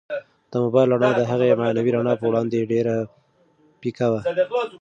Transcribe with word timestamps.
د 0.51 0.53
موبایل 0.63 0.87
رڼا 0.93 1.11
د 1.15 1.21
هغې 1.31 1.57
معنوي 1.61 1.91
رڼا 1.95 2.13
په 2.19 2.25
وړاندې 2.29 2.69
ډېره 2.71 2.95
پیکه 3.81 4.07
وه. 4.11 4.21